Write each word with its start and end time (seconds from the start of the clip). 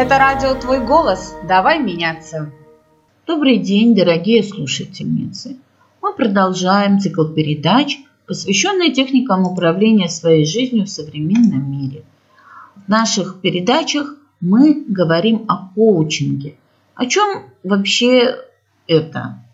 Это 0.00 0.16
радио 0.16 0.54
«Твой 0.54 0.80
голос». 0.80 1.34
Давай 1.46 1.78
меняться. 1.78 2.50
Добрый 3.26 3.58
день, 3.58 3.94
дорогие 3.94 4.42
слушательницы. 4.42 5.58
Мы 6.00 6.14
продолжаем 6.14 7.00
цикл 7.00 7.24
передач, 7.26 7.98
посвященный 8.26 8.92
техникам 8.92 9.42
управления 9.42 10.08
своей 10.08 10.46
жизнью 10.46 10.86
в 10.86 10.88
современном 10.88 11.70
мире. 11.70 12.04
В 12.86 12.88
наших 12.88 13.42
передачах 13.42 14.16
мы 14.40 14.86
говорим 14.88 15.44
о 15.48 15.68
коучинге. 15.74 16.54
О 16.94 17.04
чем 17.04 17.42
вообще 17.62 18.36
это? 18.86 19.44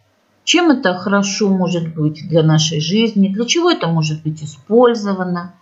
Чем 0.44 0.70
это 0.70 0.94
хорошо 0.94 1.48
может 1.48 1.92
быть 1.92 2.28
для 2.28 2.44
нашей 2.44 2.78
жизни? 2.78 3.34
Для 3.34 3.46
чего 3.46 3.68
это 3.68 3.88
может 3.88 4.22
быть 4.22 4.44
использовано? 4.44 5.54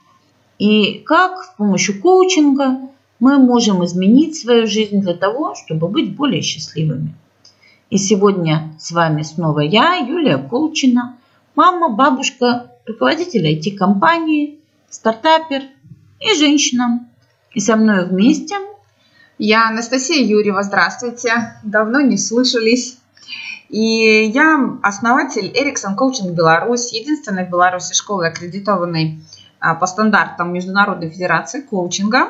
И 0.58 0.98
как 1.06 1.42
с 1.42 1.56
помощью 1.56 2.02
коучинга 2.02 2.90
мы 3.20 3.38
можем 3.38 3.84
изменить 3.84 4.36
свою 4.36 4.66
жизнь 4.66 5.00
для 5.00 5.14
того, 5.14 5.54
чтобы 5.54 5.88
быть 5.88 6.14
более 6.16 6.42
счастливыми. 6.42 7.14
И 7.90 7.98
сегодня 7.98 8.74
с 8.78 8.90
вами 8.90 9.22
снова 9.22 9.60
я, 9.60 9.94
Юлия 9.94 10.38
Колчина, 10.38 11.16
мама, 11.54 11.88
бабушка, 11.90 12.72
руководитель 12.86 13.46
IT-компании, 13.46 14.58
стартапер 14.90 15.62
и 16.20 16.38
женщина. 16.38 17.06
И 17.52 17.60
со 17.60 17.76
мной 17.76 18.06
вместе 18.06 18.56
я 19.38 19.68
Анастасия 19.68 20.24
Юрьева, 20.24 20.62
здравствуйте. 20.62 21.56
Давно 21.62 22.00
не 22.00 22.16
слышались. 22.16 22.98
И 23.68 24.30
я 24.32 24.78
основатель 24.82 25.46
Ericsson 25.46 25.96
Coaching 25.96 26.32
Беларусь, 26.34 26.92
единственная 26.92 27.46
в 27.46 27.50
Беларуси 27.50 27.94
школы, 27.94 28.28
аккредитованной 28.28 29.20
а, 29.58 29.74
по 29.74 29.86
стандартам 29.86 30.52
Международной 30.52 31.10
Федерации 31.10 31.60
коучинга. 31.60 32.28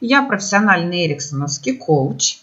Я 0.00 0.22
профессиональный 0.22 1.06
эриксоновский 1.06 1.76
коуч. 1.76 2.38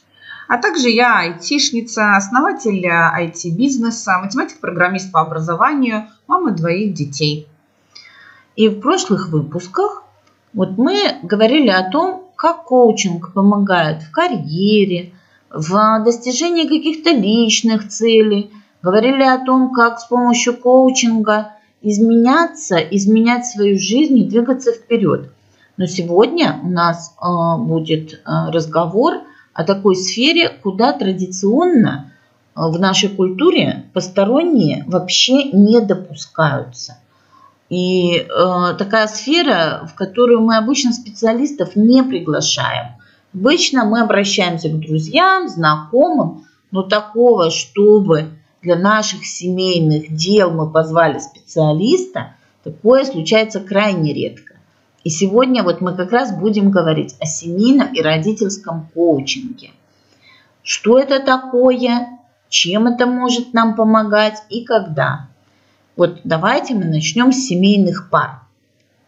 А 0.47 0.57
также 0.57 0.89
я 0.89 1.19
айтишница, 1.19 2.15
основатель 2.15 2.85
IT-бизнеса, 2.85 4.19
математик-программист 4.21 5.11
по 5.11 5.21
образованию, 5.21 6.09
мама 6.27 6.51
двоих 6.51 6.93
детей. 6.93 7.47
И 8.55 8.67
в 8.67 8.81
прошлых 8.81 9.29
выпусках 9.29 10.03
вот 10.53 10.77
мы 10.77 11.19
говорили 11.23 11.69
о 11.69 11.89
том, 11.89 12.25
как 12.35 12.65
коучинг 12.65 13.33
помогает 13.33 14.03
в 14.03 14.11
карьере, 14.11 15.13
в 15.49 16.03
достижении 16.03 16.67
каких-то 16.67 17.11
личных 17.11 17.87
целей. 17.87 18.51
Говорили 18.81 19.23
о 19.23 19.37
том, 19.45 19.71
как 19.71 19.99
с 19.99 20.05
помощью 20.05 20.57
коучинга 20.57 21.53
изменяться, 21.81 22.77
изменять 22.77 23.45
свою 23.45 23.77
жизнь 23.79 24.17
и 24.17 24.27
двигаться 24.27 24.73
вперед. 24.73 25.29
Но 25.81 25.87
сегодня 25.87 26.59
у 26.63 26.69
нас 26.69 27.15
э, 27.19 27.57
будет 27.57 28.13
э, 28.13 28.19
разговор 28.51 29.21
о 29.51 29.63
такой 29.63 29.95
сфере, 29.95 30.49
куда 30.61 30.93
традиционно 30.93 32.11
э, 32.55 32.61
в 32.61 32.79
нашей 32.79 33.09
культуре 33.09 33.85
посторонние 33.91 34.83
вообще 34.85 35.45
не 35.45 35.81
допускаются. 35.81 36.99
И 37.71 38.27
такая 38.77 39.07
сфера, 39.07 39.87
в 39.91 39.95
которую 39.95 40.41
мы 40.41 40.57
обычно 40.57 40.91
специалистов 40.91 41.75
не 41.75 42.03
приглашаем. 42.03 42.97
Обычно 43.33 43.85
мы 43.85 44.01
обращаемся 44.01 44.69
к 44.69 44.79
друзьям, 44.79 45.47
знакомым, 45.47 46.45
но 46.69 46.83
такого, 46.83 47.49
чтобы 47.49 48.27
для 48.61 48.75
наших 48.75 49.25
семейных 49.25 50.13
дел 50.13 50.51
мы 50.51 50.69
позвали 50.69 51.17
специалиста, 51.19 52.35
такое 52.63 53.05
случается 53.05 53.61
крайне 53.61 54.13
редко. 54.13 54.50
И 55.03 55.09
сегодня 55.09 55.63
вот 55.63 55.81
мы 55.81 55.95
как 55.95 56.11
раз 56.11 56.31
будем 56.31 56.69
говорить 56.69 57.15
о 57.19 57.25
семейном 57.25 57.93
и 57.93 58.01
родительском 58.01 58.89
коучинге. 58.93 59.71
Что 60.63 60.99
это 60.99 61.19
такое, 61.19 62.19
чем 62.49 62.87
это 62.87 63.07
может 63.07 63.53
нам 63.53 63.75
помогать 63.75 64.43
и 64.49 64.63
когда. 64.63 65.27
Вот 65.95 66.21
давайте 66.23 66.75
мы 66.75 66.85
начнем 66.85 67.31
с 67.31 67.47
семейных 67.47 68.09
пар. 68.09 68.41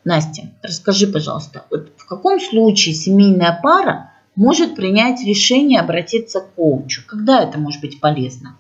Настя, 0.04 0.50
расскажи, 0.62 1.08
пожалуйста, 1.08 1.66
вот 1.70 1.92
в 1.96 2.06
каком 2.06 2.40
случае 2.40 2.96
семейная 2.96 3.58
пара 3.62 4.12
может 4.36 4.76
принять 4.76 5.24
решение 5.24 5.80
обратиться 5.80 6.42
к 6.42 6.54
коучу? 6.56 7.04
Когда 7.06 7.42
это 7.42 7.60
может 7.60 7.82
быть 7.82 8.02
полезно? 8.02 8.58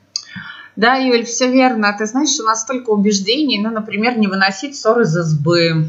Да, 0.75 0.95
Юль, 0.95 1.25
все 1.25 1.51
верно. 1.51 1.95
Ты 1.97 2.05
знаешь, 2.05 2.39
у 2.39 2.43
нас 2.43 2.61
столько 2.61 2.91
убеждений, 2.91 3.59
ну, 3.61 3.71
например, 3.71 4.17
не 4.17 4.27
выносить 4.27 4.75
ссоры 4.75 5.03
из 5.03 5.15
избы, 5.15 5.87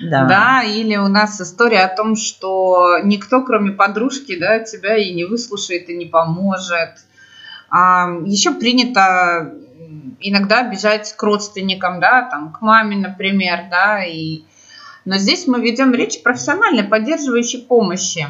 да. 0.00 0.24
да, 0.24 0.62
или 0.62 0.96
у 0.96 1.08
нас 1.08 1.40
история 1.40 1.80
о 1.80 1.94
том, 1.94 2.16
что 2.16 2.98
никто, 3.02 3.42
кроме 3.42 3.72
подружки, 3.72 4.38
да, 4.38 4.60
тебя 4.60 4.96
и 4.96 5.12
не 5.12 5.24
выслушает, 5.24 5.88
и 5.88 5.96
не 5.96 6.06
поможет. 6.06 7.04
А, 7.70 8.08
еще 8.24 8.52
принято 8.52 9.54
иногда 10.20 10.62
бежать 10.62 11.14
к 11.16 11.22
родственникам, 11.22 12.00
да, 12.00 12.22
там, 12.22 12.52
к 12.52 12.60
маме, 12.60 12.96
например, 12.96 13.64
да, 13.70 14.04
и... 14.04 14.42
Но 15.04 15.16
здесь 15.16 15.46
мы 15.46 15.60
ведем 15.60 15.94
речь 15.94 16.18
о 16.18 16.22
профессиональной 16.22 16.84
поддерживающей 16.84 17.62
помощи. 17.62 18.26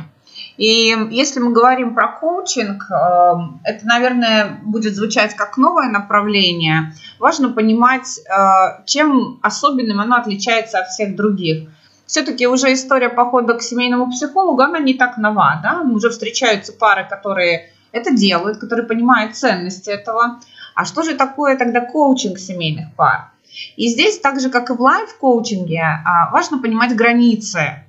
И 0.58 0.94
если 1.10 1.38
мы 1.38 1.52
говорим 1.52 1.94
про 1.94 2.08
коучинг, 2.08 2.90
эм, 2.90 3.60
это, 3.62 3.86
наверное, 3.86 4.58
будет 4.64 4.96
звучать 4.96 5.36
как 5.36 5.56
новое 5.56 5.88
направление. 5.88 6.92
Важно 7.20 7.50
понимать, 7.50 8.18
э, 8.18 8.82
чем 8.84 9.38
особенным 9.40 10.00
оно 10.00 10.16
отличается 10.16 10.80
от 10.80 10.88
всех 10.88 11.14
других. 11.14 11.68
Все-таки 12.06 12.48
уже 12.48 12.72
история 12.72 13.08
похода 13.08 13.54
к 13.54 13.62
семейному 13.62 14.10
психологу, 14.10 14.60
она 14.62 14.80
не 14.80 14.94
так 14.94 15.16
нова. 15.16 15.60
Да? 15.62 15.82
Уже 15.82 16.10
встречаются 16.10 16.72
пары, 16.72 17.06
которые 17.08 17.70
это 17.92 18.12
делают, 18.12 18.58
которые 18.58 18.86
понимают 18.86 19.36
ценность 19.36 19.86
этого. 19.86 20.40
А 20.74 20.84
что 20.84 21.04
же 21.04 21.14
такое 21.14 21.56
тогда 21.56 21.82
коучинг 21.82 22.36
семейных 22.36 22.92
пар? 22.96 23.30
И 23.76 23.86
здесь, 23.88 24.18
так 24.18 24.40
же 24.40 24.50
как 24.50 24.70
и 24.70 24.72
в 24.72 24.80
лайф-коучинге, 24.80 25.82
а, 26.04 26.30
важно 26.30 26.58
понимать 26.58 26.96
границы 26.96 27.84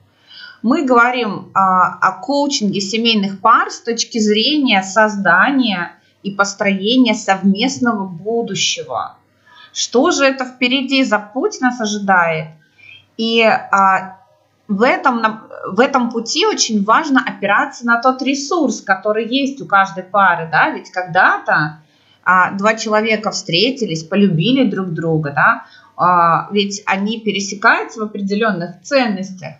мы 0.62 0.86
говорим 0.86 1.52
а, 1.54 1.98
о 2.00 2.22
коучинге 2.22 2.82
семейных 2.82 3.40
пар 3.42 3.72
с 3.72 3.80
точки 3.80 4.20
зрения 4.20 4.84
создания 4.84 5.94
и 6.24 6.32
построения 6.32 7.16
совместного 7.16 8.06
будущего. 8.06 9.16
Что 9.74 10.12
же 10.12 10.26
это 10.26 10.46
впереди 10.46 11.04
за 11.04 11.20
путь 11.20 11.62
нас 11.62 11.80
ожидает? 11.80 12.50
И 13.18 13.42
а, 13.42 14.18
в 14.68 14.84
этом, 14.84 15.42
в 15.72 15.80
этом 15.80 16.12
пути 16.12 16.46
очень 16.46 16.84
важно 16.84 17.24
опираться 17.26 17.86
на 17.86 18.02
тот 18.02 18.22
ресурс, 18.22 18.82
который 18.82 19.28
есть 19.28 19.62
у 19.62 19.66
каждой 19.66 20.04
пары. 20.04 20.48
Да? 20.52 20.70
Ведь 20.70 20.92
когда-то 20.92 21.80
а, 22.24 22.52
два 22.52 22.76
человека 22.76 23.32
встретились, 23.32 24.04
полюбили 24.04 24.70
друг 24.70 24.90
друга, 24.90 25.32
да? 25.32 25.66
а, 25.98 26.48
ведь 26.52 26.82
они 26.86 27.20
пересекаются 27.20 28.00
в 28.00 28.04
определенных 28.04 28.82
ценностях. 28.84 29.56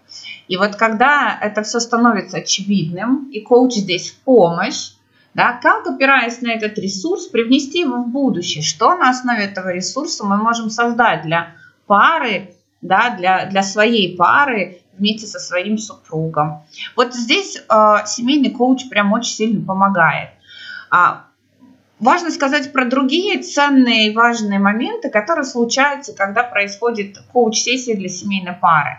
И 0.50 0.58
вот 0.58 0.76
когда 0.76 1.38
это 1.40 1.62
все 1.62 1.80
становится 1.80 2.38
очевидным, 2.38 3.30
и 3.30 3.40
коуч 3.40 3.76
здесь 3.76 4.10
в 4.10 4.18
помощь, 4.24 4.94
да, 5.36 5.54
как, 5.62 5.86
опираясь 5.86 6.42
на 6.42 6.52
этот 6.52 6.80
ресурс, 6.80 7.28
привнести 7.28 7.82
его 7.82 8.02
в 8.02 8.08
будущее, 8.08 8.64
что 8.64 8.96
на 8.96 9.12
основе 9.12 9.44
этого 9.44 9.72
ресурса 9.72 10.26
мы 10.26 10.38
можем 10.38 10.72
создать 10.72 11.22
для 11.22 11.56
пары, 11.86 12.56
да, 12.82 13.16
для, 13.16 13.46
для 13.46 13.62
своей 13.62 14.18
пары 14.18 14.82
вместе 14.98 15.28
со 15.28 15.40
своим 15.40 15.78
супругом. 15.78 16.64
Вот 16.96 17.14
здесь 17.14 17.58
э, 17.58 17.96
семейный 18.08 18.50
коуч 18.50 18.90
прям 18.90 19.14
очень 19.14 19.36
сильно 19.36 19.64
помогает. 19.64 20.30
А, 20.90 21.28
важно 22.00 22.32
сказать 22.32 22.74
про 22.74 22.86
другие 22.86 23.44
ценные 23.44 24.08
и 24.08 24.16
важные 24.16 24.58
моменты, 24.58 25.12
которые 25.12 25.46
случаются, 25.46 26.16
когда 26.16 26.42
происходит 26.42 27.20
коуч-сессия 27.32 27.96
для 27.96 28.10
семейной 28.10 28.54
пары. 28.54 28.98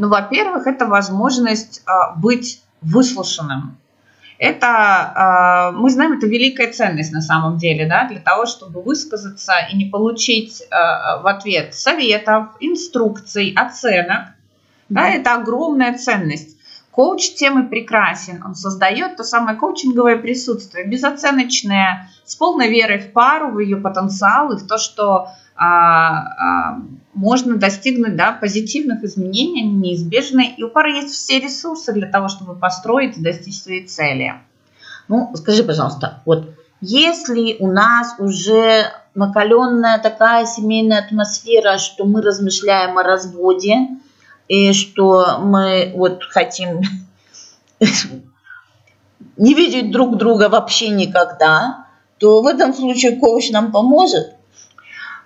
Ну, 0.00 0.08
во-первых, 0.08 0.66
это 0.66 0.86
возможность 0.86 1.82
а, 1.84 2.14
быть 2.14 2.62
выслушанным. 2.80 3.76
Это, 4.38 4.66
а, 4.66 5.72
мы 5.72 5.90
знаем, 5.90 6.14
это 6.14 6.26
великая 6.26 6.72
ценность 6.72 7.12
на 7.12 7.20
самом 7.20 7.58
деле, 7.58 7.86
да, 7.86 8.08
для 8.08 8.18
того, 8.18 8.46
чтобы 8.46 8.80
высказаться 8.80 9.52
и 9.70 9.76
не 9.76 9.84
получить 9.84 10.62
а, 10.70 11.18
в 11.18 11.26
ответ 11.26 11.74
советов, 11.74 12.46
инструкций, 12.60 13.52
оценок. 13.54 14.28
Да, 14.88 15.06
это 15.06 15.34
огромная 15.34 15.98
ценность. 15.98 16.56
Коуч 16.92 17.34
темы 17.34 17.68
прекрасен. 17.68 18.42
Он 18.42 18.54
создает 18.54 19.18
то 19.18 19.22
самое 19.22 19.58
коучинговое 19.58 20.16
присутствие, 20.16 20.86
безоценочное, 20.86 22.08
с 22.24 22.36
полной 22.36 22.70
верой 22.70 23.00
в 23.00 23.12
пару, 23.12 23.50
в 23.50 23.58
ее 23.58 23.76
потенциал 23.76 24.50
и 24.52 24.56
в 24.56 24.66
то, 24.66 24.78
что 24.78 25.28
можно 27.12 27.56
достигнуть 27.56 28.16
да, 28.16 28.32
позитивных 28.32 29.04
изменений, 29.04 29.62
они 29.62 29.74
неизбежны, 29.74 30.54
и 30.56 30.62
у 30.62 30.70
пары 30.70 30.92
есть 30.92 31.14
все 31.14 31.38
ресурсы 31.38 31.92
для 31.92 32.06
того, 32.06 32.28
чтобы 32.28 32.54
построить 32.54 33.18
и 33.18 33.22
достичь 33.22 33.60
своей 33.60 33.86
цели. 33.86 34.34
Ну, 35.08 35.30
скажи, 35.34 35.62
пожалуйста, 35.62 36.22
вот 36.24 36.54
если 36.80 37.56
у 37.58 37.70
нас 37.70 38.14
уже 38.18 38.86
накаленная 39.14 39.98
такая 39.98 40.46
семейная 40.46 41.04
атмосфера, 41.04 41.76
что 41.76 42.06
мы 42.06 42.22
размышляем 42.22 42.96
о 42.96 43.02
разводе, 43.02 43.88
и 44.48 44.72
что 44.72 45.38
мы 45.40 45.92
вот 45.94 46.24
хотим 46.24 46.80
не 49.36 49.54
видеть 49.54 49.92
друг 49.92 50.16
друга 50.16 50.48
вообще 50.48 50.88
никогда, 50.88 51.86
то 52.18 52.42
в 52.42 52.46
этом 52.46 52.72
случае 52.72 53.16
коуч 53.16 53.50
нам 53.50 53.72
поможет. 53.72 54.34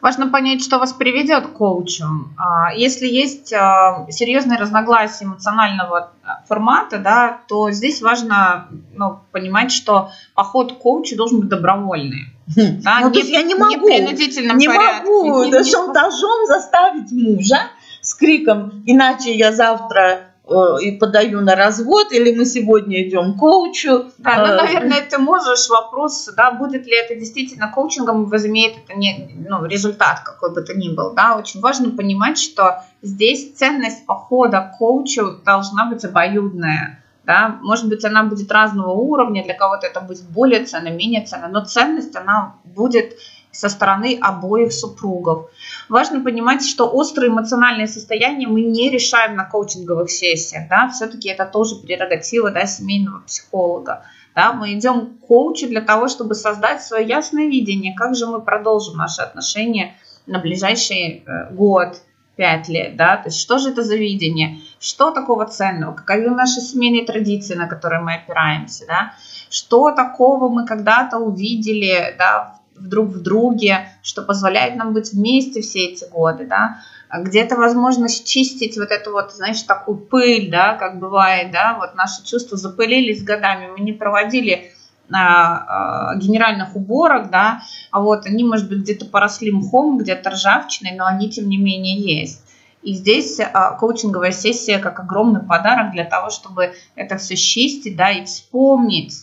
Важно 0.04 0.26
понять, 0.26 0.62
что 0.62 0.78
вас 0.78 0.92
приведет 0.92 1.46
к 1.46 1.52
коучу. 1.54 2.04
А, 2.36 2.74
если 2.74 3.06
есть 3.06 3.54
а, 3.54 4.06
серьезные 4.10 4.58
разногласия 4.58 5.24
эмоционального 5.24 6.10
формата, 6.46 6.98
да, 6.98 7.38
то 7.48 7.70
здесь 7.70 8.02
важно 8.02 8.68
ну, 8.94 9.20
понимать, 9.32 9.72
что 9.72 10.10
поход 10.34 10.74
к 10.74 10.78
коучу 10.80 11.16
должен 11.16 11.40
быть 11.40 11.48
добровольный. 11.48 12.26
Хм. 12.54 12.82
Да, 12.82 13.00
ну, 13.00 13.08
не, 13.12 13.22
я 13.22 13.42
не 13.44 13.54
могу, 13.54 13.88
не 13.88 14.00
не 14.02 14.66
порядке. 14.66 15.06
могу 15.06 15.44
не, 15.44 15.64
шантажом 15.64 16.48
заставить 16.48 17.10
мужа 17.10 17.70
с 18.02 18.14
криком, 18.14 18.82
иначе 18.84 19.34
я 19.34 19.52
завтра 19.52 20.33
и 20.46 20.98
подаю 20.98 21.40
на 21.40 21.56
развод, 21.56 22.12
или 22.12 22.36
мы 22.36 22.44
сегодня 22.44 23.08
идем 23.08 23.34
к 23.34 23.38
коучу. 23.38 24.10
Да, 24.18 24.36
ну, 24.36 24.52
э, 24.52 24.56
наверное, 24.56 25.00
ты 25.00 25.16
можешь 25.16 25.70
вопрос, 25.70 26.28
да, 26.36 26.52
будет 26.52 26.86
ли 26.86 26.94
это 26.94 27.14
действительно 27.14 27.70
коучингом, 27.70 28.26
возымеет 28.26 28.74
это 28.84 28.98
не, 28.98 29.30
ну, 29.48 29.64
результат 29.64 30.20
какой 30.20 30.52
бы 30.54 30.60
то 30.60 30.74
ни 30.74 30.94
был, 30.94 31.14
да, 31.14 31.36
очень 31.36 31.60
важно 31.60 31.90
понимать, 31.90 32.38
что 32.38 32.82
здесь 33.00 33.54
ценность 33.54 34.04
похода 34.04 34.60
к 34.60 34.78
коучу 34.78 35.38
должна 35.44 35.86
быть 35.86 36.04
обоюдная, 36.04 37.02
да, 37.24 37.58
может 37.62 37.88
быть, 37.88 38.04
она 38.04 38.24
будет 38.24 38.52
разного 38.52 38.90
уровня, 38.90 39.44
для 39.44 39.54
кого-то 39.54 39.86
это 39.86 40.02
будет 40.02 40.24
более 40.28 40.66
ценно, 40.66 40.88
менее 40.88 41.24
ценно, 41.24 41.48
но 41.48 41.64
ценность, 41.64 42.14
она 42.16 42.56
будет 42.64 43.16
со 43.54 43.68
стороны 43.68 44.18
обоих 44.20 44.72
супругов. 44.72 45.50
Важно 45.88 46.20
понимать, 46.20 46.66
что 46.66 46.88
острые 46.88 47.30
эмоциональные 47.30 47.86
состояния 47.86 48.46
мы 48.46 48.62
не 48.62 48.90
решаем 48.90 49.36
на 49.36 49.44
коучинговых 49.44 50.10
сессиях. 50.10 50.68
Да? 50.68 50.88
Все-таки 50.88 51.28
это 51.28 51.46
тоже 51.46 51.76
прерогатива 51.76 52.50
да, 52.50 52.66
семейного 52.66 53.20
психолога. 53.20 54.04
Да? 54.34 54.52
Мы 54.52 54.74
идем 54.74 55.18
к 55.18 55.26
коучу 55.26 55.68
для 55.68 55.80
того, 55.80 56.08
чтобы 56.08 56.34
создать 56.34 56.82
свое 56.82 57.06
ясное 57.06 57.46
видение, 57.46 57.94
как 57.94 58.14
же 58.14 58.26
мы 58.26 58.40
продолжим 58.42 58.96
наши 58.96 59.22
отношения 59.22 59.94
на 60.26 60.38
ближайший 60.38 61.22
э, 61.26 61.52
год, 61.52 62.02
пять 62.36 62.68
лет, 62.68 62.96
да, 62.96 63.16
то 63.16 63.28
есть 63.28 63.40
что 63.40 63.58
же 63.58 63.70
это 63.70 63.82
за 63.82 63.96
видение, 63.96 64.58
что 64.80 65.12
такого 65.12 65.46
ценного, 65.46 65.92
каковы 65.92 66.30
наши 66.30 66.60
семейные 66.60 67.04
традиции, 67.04 67.54
на 67.54 67.68
которые 67.68 68.02
мы 68.02 68.14
опираемся, 68.14 68.86
да, 68.86 69.12
что 69.50 69.92
такого 69.92 70.48
мы 70.48 70.66
когда-то 70.66 71.18
увидели, 71.18 72.14
да, 72.18 72.58
друг 72.78 73.08
в 73.08 73.22
друге, 73.22 73.88
что 74.02 74.22
позволяет 74.22 74.76
нам 74.76 74.92
быть 74.92 75.12
вместе 75.12 75.60
все 75.60 75.86
эти 75.86 76.04
годы, 76.04 76.46
да, 76.46 76.80
где-то 77.12 77.56
возможность 77.56 78.26
чистить 78.26 78.76
вот 78.76 78.90
эту 78.90 79.12
вот, 79.12 79.32
знаешь, 79.32 79.62
такую 79.62 79.98
пыль, 79.98 80.50
да, 80.50 80.74
как 80.74 80.98
бывает, 80.98 81.52
да, 81.52 81.76
вот 81.78 81.94
наши 81.94 82.24
чувства 82.24 82.56
запылились 82.56 83.22
годами, 83.22 83.68
мы 83.70 83.80
не 83.80 83.92
проводили 83.92 84.72
а, 85.12 86.12
а, 86.12 86.16
генеральных 86.16 86.76
уборок, 86.76 87.30
да, 87.30 87.62
а 87.90 88.00
вот 88.00 88.26
они, 88.26 88.42
может 88.42 88.68
быть, 88.68 88.78
где-то 88.80 89.04
поросли 89.06 89.52
мхом, 89.52 89.98
где-то 89.98 90.30
ржавчиной, 90.30 90.92
но 90.96 91.06
они, 91.06 91.30
тем 91.30 91.48
не 91.48 91.58
менее, 91.58 92.00
есть. 92.00 92.42
И 92.82 92.94
здесь 92.94 93.38
а, 93.40 93.72
коучинговая 93.72 94.32
сессия 94.32 94.78
как 94.78 94.98
огромный 94.98 95.40
подарок 95.40 95.92
для 95.92 96.04
того, 96.04 96.30
чтобы 96.30 96.74
это 96.96 97.18
все 97.18 97.36
чистить, 97.36 97.96
да, 97.96 98.10
и 98.10 98.24
вспомнить, 98.24 99.14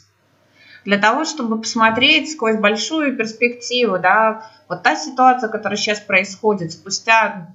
для 0.86 0.98
того, 0.98 1.26
чтобы 1.26 1.60
посмотреть 1.60 2.32
сквозь 2.32 2.58
большую 2.58 3.16
перспективу, 3.16 4.00
да, 4.00 4.50
вот 4.68 4.84
та 4.84 4.96
ситуация, 4.96 5.50
которая 5.50 5.78
сейчас 5.78 6.00
происходит 6.00 6.72
спустя 6.72 7.48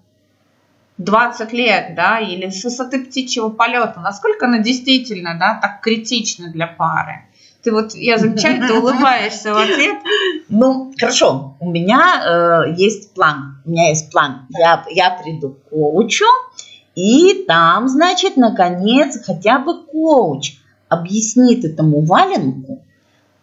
20 0.99 1.52
лет, 1.52 1.94
да, 1.94 2.20
или 2.20 2.50
с 2.50 2.64
высоты 2.64 3.05
птичьего 3.05 3.50
полета, 3.50 4.00
насколько 4.00 4.46
она 4.46 4.58
действительно, 4.58 5.37
да, 5.38 5.58
так 5.61 5.81
критична 5.81 6.50
для 6.50 6.67
пары. 6.67 7.25
Ты 7.62 7.73
вот, 7.73 7.94
я 7.94 8.17
замечаю, 8.17 8.67
ты 8.67 8.75
улыбаешься 8.81 9.52
в 9.52 9.58
ответ. 9.58 9.96
Ну, 10.49 10.93
хорошо, 10.96 11.56
у 11.58 11.70
меня 11.70 12.64
э, 12.69 12.75
есть 12.76 13.12
план, 13.12 13.61
у 13.64 13.70
меня 13.70 13.88
есть 13.88 14.11
план. 14.12 14.46
Я, 14.50 14.84
я 14.88 15.11
приду 15.11 15.50
к 15.50 15.70
коучу, 15.70 16.25
и 16.94 17.44
там, 17.46 17.88
значит, 17.88 18.37
наконец, 18.37 19.19
хотя 19.23 19.58
бы 19.58 19.84
коуч 19.84 20.55
объяснит 20.88 21.64
этому 21.64 22.02
валенку, 22.02 22.82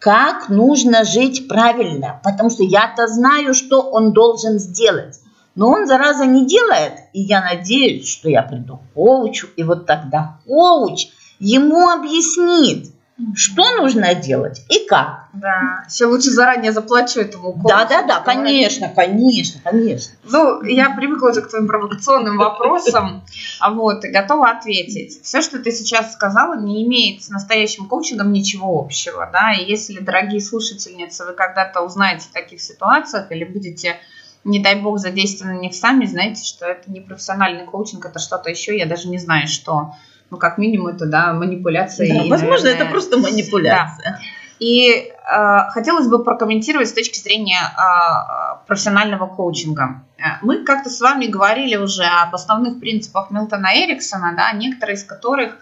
как 0.04 0.50
нужно 0.50 1.06
жить 1.06 1.48
правильно, 1.48 2.20
потому 2.26 2.50
что 2.50 2.64
я-то 2.64 3.08
знаю, 3.08 3.54
что 3.54 3.80
он 3.82 4.12
должен 4.12 4.60
сделать. 4.60 5.22
Но 5.56 5.70
он, 5.70 5.88
зараза, 5.88 6.26
не 6.26 6.46
делает, 6.46 6.94
и 7.14 7.22
я 7.22 7.42
надеюсь, 7.42 8.10
что 8.10 8.28
я 8.28 8.42
приду 8.42 8.78
к 8.78 8.94
коучу, 8.96 9.48
и 9.56 9.64
вот 9.64 9.86
тогда 9.86 10.40
коуч 10.46 11.08
ему 11.40 11.90
объяснит, 11.90 12.92
что 13.36 13.78
нужно 13.78 14.16
делать 14.16 14.64
и 14.70 14.88
как. 14.88 15.28
Да, 15.34 15.84
все 15.88 16.06
лучше 16.06 16.32
заранее 16.32 16.72
заплачу 16.72 17.20
этому 17.20 17.54
коучу. 17.54 17.68
Да, 17.68 17.86
да, 17.86 18.04
да, 18.04 18.20
конечно, 18.22 18.90
конечно, 18.90 19.62
конечно. 19.64 20.14
Ну, 20.24 20.64
я 20.64 20.92
привыкла 20.92 21.30
уже 21.30 21.42
к 21.42 21.50
твоим 21.50 21.68
провокационным 21.68 22.38
вопросам, 22.38 23.24
а 23.60 23.72
вот, 23.72 24.04
и 24.06 24.10
готова 24.10 24.50
ответить. 24.50 25.24
Все, 25.24 25.42
что 25.42 25.60
ты 25.60 25.72
сейчас 25.72 26.14
сказала, 26.14 26.60
не 26.60 26.84
имеет 26.84 27.24
с 27.24 27.30
настоящим 27.30 27.88
коучингом 27.88 28.32
ничего 28.32 28.80
общего, 28.80 29.30
да, 29.32 29.54
и 29.54 29.64
если, 29.66 30.00
дорогие 30.00 30.42
слушательницы, 30.42 31.26
вы 31.26 31.34
когда-то 31.34 31.82
узнаете 31.82 32.26
в 32.30 32.34
таких 32.34 32.62
ситуациях 32.62 33.32
или 33.32 33.44
будете 33.44 33.98
не 34.44 34.60
дай 34.60 34.76
бог 34.76 35.00
задействованы 35.00 35.56
на 35.56 35.60
них 35.60 35.76
сами, 35.76 36.06
знаете, 36.06 36.44
что 36.44 36.66
это 36.66 36.92
не 36.92 37.00
профессиональный 37.00 37.66
коучинг, 37.66 38.06
это 38.06 38.20
что-то 38.20 38.50
еще, 38.50 38.78
я 38.78 38.86
даже 38.86 39.08
не 39.08 39.18
знаю, 39.18 39.48
что 39.48 39.94
ну, 40.34 40.40
как 40.40 40.58
минимум, 40.58 40.88
это, 40.88 41.06
да, 41.06 41.32
манипуляция. 41.34 42.08
Да, 42.08 42.24
и, 42.24 42.30
возможно, 42.30 42.66
наверное, 42.66 42.86
это 42.86 42.92
просто 42.92 43.18
манипуляция. 43.20 44.12
Да. 44.12 44.20
И 44.60 44.90
э, 44.90 45.60
хотелось 45.70 46.08
бы 46.08 46.24
прокомментировать 46.24 46.90
с 46.90 46.94
точки 46.94 47.20
зрения 47.20 47.60
э, 47.60 48.66
профессионального 48.66 49.28
коучинга. 49.28 50.02
Э, 50.18 50.40
мы 50.42 50.64
как-то 50.64 50.90
с 50.90 51.00
вами 51.02 51.28
говорили 51.28 51.76
уже 51.76 52.04
об 52.04 52.34
основных 52.34 52.80
принципах 52.80 53.30
Милтона 53.30 53.76
Эриксона, 53.76 54.34
да, 54.36 54.52
некоторые 54.54 54.96
из 54.96 55.04
которых 55.04 55.58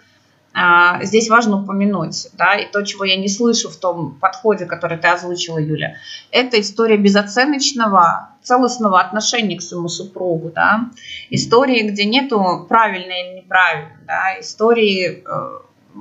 здесь 1.01 1.30
важно 1.30 1.62
упомянуть, 1.62 2.27
да, 2.33 2.56
и 2.56 2.69
то, 2.69 2.81
чего 2.81 3.06
я 3.06 3.15
не 3.15 3.30
слышу 3.30 3.69
в 3.69 3.77
том 3.77 4.15
подходе, 4.15 4.65
который 4.65 4.98
ты 4.98 5.07
озвучила, 5.07 5.57
Юля, 5.57 5.95
это 6.30 6.59
история 6.59 6.98
безоценочного 6.98 8.31
целостного 8.44 9.00
отношения 9.00 9.57
к 9.57 9.62
своему 9.62 9.88
супругу, 9.88 10.51
да, 10.53 10.89
истории, 11.30 11.88
где 11.89 12.06
нету 12.06 12.65
правильно 12.68 13.12
или 13.12 13.38
неправильно, 13.38 13.98
да, 14.06 14.39
истории, 14.39 15.24
э, 15.25 15.59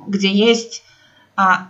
где 0.08 0.29
есть 0.29 0.82
а, 1.37 1.69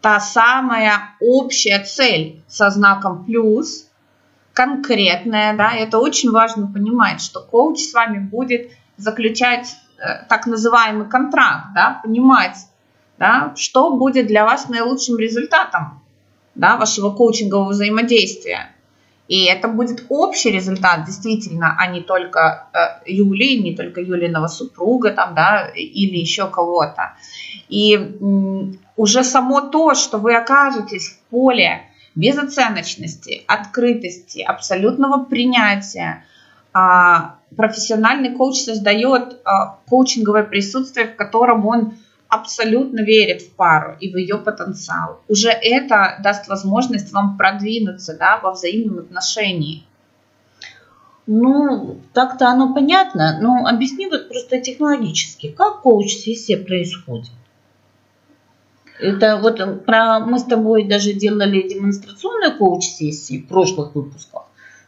та 0.00 0.20
самая 0.20 1.14
общая 1.20 1.80
цель 1.80 2.42
со 2.46 2.70
знаком 2.70 3.24
плюс, 3.24 3.88
конкретная, 4.52 5.56
да, 5.56 5.74
это 5.74 5.98
очень 5.98 6.30
важно 6.30 6.66
понимать, 6.66 7.20
что 7.20 7.40
коуч 7.40 7.80
с 7.80 7.92
вами 7.92 8.18
будет 8.18 8.70
заключать 8.96 9.66
так 10.28 10.46
называемый 10.46 11.08
контракт, 11.08 11.66
да, 11.74 12.00
понимать, 12.02 12.56
да, 13.18 13.52
что 13.56 13.96
будет 13.96 14.26
для 14.26 14.44
вас 14.44 14.68
наилучшим 14.68 15.18
результатом 15.18 16.02
да, 16.54 16.76
вашего 16.76 17.10
коучингового 17.10 17.70
взаимодействия. 17.70 18.72
И 19.28 19.44
это 19.44 19.68
будет 19.68 20.04
общий 20.08 20.50
результат, 20.50 21.06
действительно, 21.06 21.76
а 21.78 21.86
не 21.86 22.00
только 22.00 22.66
э, 22.72 23.10
Юли, 23.10 23.62
не 23.62 23.74
только 23.74 24.00
Юлиного 24.00 24.48
супруга 24.48 25.10
там, 25.12 25.34
да, 25.34 25.68
или 25.68 26.18
еще 26.18 26.48
кого-то. 26.48 27.12
И 27.68 27.94
м, 27.94 28.78
уже 28.96 29.24
само 29.24 29.60
то, 29.60 29.94
что 29.94 30.18
вы 30.18 30.34
окажетесь 30.34 31.10
в 31.10 31.30
поле 31.30 31.82
безоценочности, 32.14 33.44
открытости, 33.46 34.40
абсолютного 34.40 35.24
принятия, 35.24 36.24
а, 36.74 37.36
профессиональный 37.56 38.34
коуч 38.34 38.56
создает 38.56 39.40
а, 39.44 39.78
коучинговое 39.88 40.44
присутствие, 40.44 41.06
в 41.08 41.16
котором 41.16 41.66
он 41.66 41.94
абсолютно 42.32 43.00
верит 43.00 43.42
в 43.42 43.54
пару 43.54 43.94
и 44.00 44.10
в 44.10 44.16
ее 44.16 44.38
потенциал, 44.38 45.20
уже 45.28 45.50
это 45.50 46.18
даст 46.22 46.48
возможность 46.48 47.12
вам 47.12 47.36
продвинуться 47.36 48.16
да, 48.16 48.40
во 48.42 48.52
взаимном 48.52 49.00
отношении. 49.00 49.84
Ну, 51.26 52.00
так-то 52.14 52.48
оно 52.48 52.72
понятно, 52.72 53.38
но 53.40 53.66
объясни 53.66 54.06
вот 54.06 54.28
просто 54.28 54.60
технологически, 54.60 55.50
как 55.50 55.82
коуч-сессия 55.82 56.56
происходит. 56.56 57.32
Это 58.98 59.36
вот 59.36 59.84
про, 59.84 60.20
мы 60.20 60.38
с 60.38 60.44
тобой 60.44 60.84
даже 60.84 61.12
делали 61.12 61.68
демонстрационную 61.68 62.56
коуч-сессии 62.56 63.38
в 63.38 63.48
прошлых 63.48 63.94
выпусках. 63.94 64.41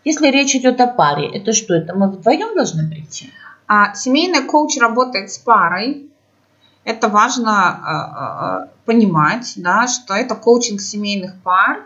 Если 0.04 0.28
речь 0.28 0.54
идет 0.54 0.80
о 0.80 0.86
паре, 0.86 1.28
это 1.28 1.52
что, 1.52 1.74
это 1.74 1.94
мы 1.94 2.10
вдвоем 2.10 2.54
должны 2.54 2.88
прийти? 2.88 3.30
А, 3.66 3.94
семейный 3.94 4.42
коуч 4.42 4.78
работает 4.78 5.32
с 5.32 5.38
парой, 5.38 6.10
это 6.84 7.08
важно 7.08 8.66
э, 8.66 8.66
э, 8.66 8.84
понимать, 8.84 9.54
да, 9.56 9.86
что 9.86 10.14
это 10.14 10.34
коучинг 10.34 10.80
семейных 10.80 11.34
пар. 11.42 11.82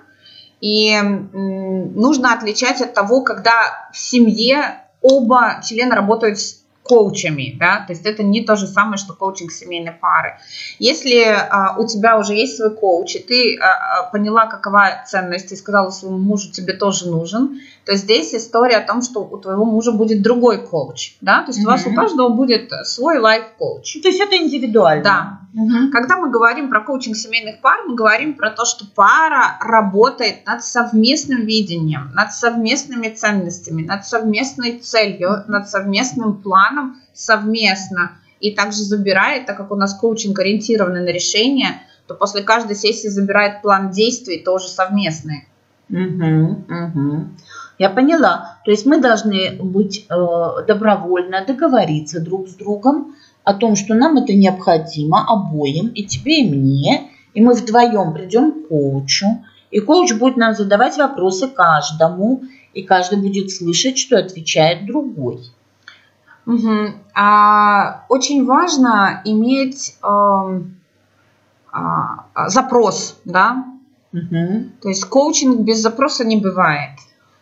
И 0.60 0.92
нужно 1.00 2.32
отличать 2.32 2.80
от 2.80 2.92
того, 2.92 3.22
когда 3.22 3.90
в 3.92 3.96
семье 3.96 4.82
оба 5.00 5.60
члена 5.64 5.94
работают 5.94 6.40
с 6.40 6.64
коучами, 6.88 7.54
да, 7.60 7.84
то 7.86 7.92
есть 7.92 8.06
это 8.06 8.22
не 8.22 8.42
то 8.42 8.56
же 8.56 8.66
самое, 8.66 8.96
что 8.96 9.12
коучинг 9.12 9.52
семейной 9.52 9.92
пары. 9.92 10.38
Если 10.78 11.22
а, 11.22 11.76
у 11.78 11.86
тебя 11.86 12.18
уже 12.18 12.34
есть 12.34 12.56
свой 12.56 12.74
коуч, 12.74 13.14
и 13.14 13.18
ты 13.18 13.58
а, 13.58 13.66
а, 13.66 14.10
поняла, 14.10 14.46
какова 14.46 15.04
ценность, 15.06 15.52
и 15.52 15.56
сказала 15.56 15.90
своему 15.90 16.18
мужу, 16.18 16.50
тебе 16.50 16.72
тоже 16.72 17.08
нужен, 17.10 17.60
то 17.88 17.94
здесь 17.94 18.34
история 18.34 18.76
о 18.76 18.86
том, 18.86 19.00
что 19.00 19.20
у 19.20 19.38
твоего 19.38 19.64
мужа 19.64 19.92
будет 19.92 20.20
другой 20.20 20.58
коуч, 20.58 21.16
да, 21.22 21.40
то 21.42 21.52
есть 21.52 21.60
mm-hmm. 21.60 21.62
у 21.62 21.70
вас 21.70 21.86
у 21.86 21.94
каждого 21.94 22.28
будет 22.28 22.70
свой 22.84 23.16
лайф-коуч. 23.16 24.02
То 24.02 24.08
есть 24.08 24.20
это 24.20 24.36
индивидуально. 24.36 25.02
Да. 25.02 25.38
Mm-hmm. 25.58 25.88
Когда 25.90 26.18
мы 26.18 26.30
говорим 26.30 26.68
про 26.68 26.82
коучинг 26.82 27.16
семейных 27.16 27.62
пар, 27.62 27.78
мы 27.86 27.94
говорим 27.94 28.34
про 28.34 28.50
то, 28.50 28.66
что 28.66 28.84
пара 28.94 29.56
работает 29.62 30.44
над 30.44 30.62
совместным 30.62 31.46
видением, 31.46 32.10
над 32.12 32.34
совместными 32.34 33.08
ценностями, 33.08 33.84
над 33.84 34.06
совместной 34.06 34.80
целью, 34.80 35.44
над 35.48 35.70
совместным 35.70 36.42
планом 36.42 37.00
совместно. 37.14 38.18
И 38.40 38.54
также 38.54 38.82
забирает, 38.82 39.46
так 39.46 39.56
как 39.56 39.72
у 39.72 39.76
нас 39.76 39.94
коучинг 39.94 40.38
ориентированный 40.38 41.00
на 41.00 41.08
решение, 41.10 41.80
то 42.06 42.14
после 42.14 42.42
каждой 42.42 42.76
сессии 42.76 43.08
забирает 43.08 43.62
план 43.62 43.92
действий 43.92 44.40
тоже 44.40 44.68
совместный. 44.68 45.48
Угу, 45.88 46.66
угу. 46.68 47.28
Я 47.78 47.90
поняла. 47.90 48.58
То 48.64 48.72
есть 48.72 48.86
мы 48.86 49.00
должны 49.00 49.52
быть 49.60 50.06
э, 50.08 50.14
добровольно 50.66 51.44
договориться 51.46 52.20
друг 52.20 52.48
с 52.48 52.54
другом 52.54 53.14
о 53.44 53.54
том, 53.54 53.76
что 53.76 53.94
нам 53.94 54.18
это 54.18 54.34
необходимо 54.34 55.24
обоим, 55.26 55.88
и 55.88 56.04
тебе, 56.04 56.42
и 56.42 56.50
мне, 56.50 57.10
и 57.34 57.40
мы 57.40 57.54
вдвоем 57.54 58.12
придем 58.12 58.52
к 58.52 58.68
коучу, 58.68 59.26
и 59.70 59.80
коуч 59.80 60.12
будет 60.14 60.36
нам 60.36 60.54
задавать 60.54 60.96
вопросы 60.96 61.48
каждому, 61.48 62.42
и 62.74 62.82
каждый 62.82 63.20
будет 63.20 63.50
слышать, 63.50 63.96
что 63.96 64.18
отвечает 64.18 64.86
другой. 64.86 65.40
Угу. 66.46 66.94
А, 67.14 68.04
очень 68.08 68.44
важно 68.44 69.22
иметь 69.24 69.96
э, 70.02 70.60
э, 71.74 71.78
запрос, 72.48 73.20
да. 73.24 73.66
Угу. 74.12 74.64
То 74.82 74.88
есть 74.88 75.04
коучинг 75.04 75.60
без 75.60 75.78
запроса 75.78 76.24
не 76.24 76.36
бывает. 76.36 76.98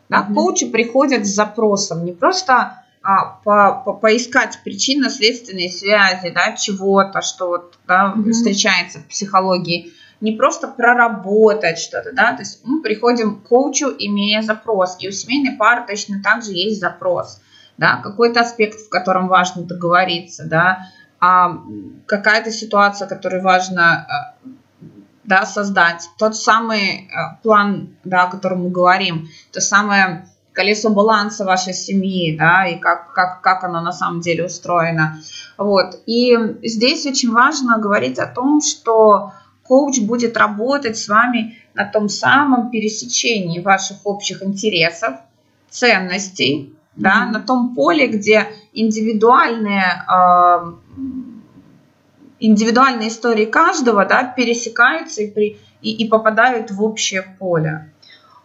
Да? 0.08 0.22
Угу. 0.22 0.34
Коучи 0.34 0.70
приходят 0.70 1.26
с 1.26 1.34
запросом, 1.34 2.04
не 2.04 2.12
просто 2.12 2.82
а, 3.02 3.38
по, 3.44 3.82
по, 3.84 3.92
поискать 3.92 4.58
причинно-следственные 4.64 5.70
связи, 5.70 6.30
да, 6.30 6.52
чего-то, 6.52 7.22
что 7.22 7.48
вот, 7.48 7.78
да, 7.86 8.12
угу. 8.12 8.32
встречается 8.32 8.98
в 8.98 9.06
психологии, 9.06 9.92
не 10.20 10.32
просто 10.32 10.68
проработать 10.68 11.78
что-то, 11.78 12.12
да, 12.12 12.32
то 12.32 12.40
есть 12.42 12.60
мы 12.64 12.82
приходим 12.82 13.36
к 13.36 13.48
коучу, 13.48 13.94
имея 13.98 14.42
запрос, 14.42 14.96
и 14.98 15.08
у 15.08 15.12
семейной 15.12 15.56
пары 15.56 15.84
точно 15.86 16.22
так 16.22 16.42
же 16.42 16.52
есть 16.52 16.80
запрос, 16.80 17.40
да, 17.76 18.00
какой-то 18.02 18.40
аспект, 18.40 18.80
в 18.80 18.88
котором 18.88 19.28
важно 19.28 19.62
договориться, 19.62 20.44
да, 20.44 20.88
а, 21.20 21.62
какая-то 22.06 22.50
ситуация, 22.50 23.06
которую 23.06 23.42
важно 23.42 24.06
а, 24.08 24.34
да, 25.26 25.44
создать 25.44 26.08
тот 26.18 26.36
самый 26.36 27.08
э, 27.08 27.08
план, 27.42 27.96
да, 28.04 28.24
о 28.24 28.30
котором 28.30 28.64
мы 28.64 28.70
говорим, 28.70 29.28
то 29.52 29.60
самое 29.60 30.26
колесо 30.52 30.88
баланса 30.90 31.44
вашей 31.44 31.74
семьи, 31.74 32.36
да, 32.36 32.66
и 32.66 32.78
как, 32.78 33.12
как, 33.12 33.42
как 33.42 33.64
оно 33.64 33.80
на 33.80 33.92
самом 33.92 34.20
деле 34.20 34.46
устроено. 34.46 35.20
Вот. 35.58 36.00
И 36.06 36.36
здесь 36.62 37.06
очень 37.06 37.30
важно 37.32 37.78
говорить 37.78 38.18
о 38.18 38.26
том, 38.26 38.62
что 38.62 39.32
коуч 39.64 40.00
будет 40.00 40.36
работать 40.36 40.96
с 40.96 41.08
вами 41.08 41.58
на 41.74 41.84
том 41.84 42.08
самом 42.08 42.70
пересечении 42.70 43.60
ваших 43.60 43.98
общих 44.04 44.42
интересов, 44.42 45.16
ценностей, 45.68 46.72
mm-hmm. 46.72 46.92
да, 47.02 47.26
на 47.26 47.40
том 47.40 47.74
поле, 47.74 48.06
где 48.06 48.46
индивидуальные 48.72 49.84
э, 50.08 50.72
индивидуальные 52.40 53.08
истории 53.08 53.44
каждого 53.46 54.04
да, 54.04 54.24
пересекаются 54.24 55.22
и, 55.22 55.30
при, 55.30 55.58
и, 55.82 55.92
и 55.92 56.08
попадают 56.08 56.70
в 56.70 56.82
общее 56.82 57.24
поле. 57.38 57.90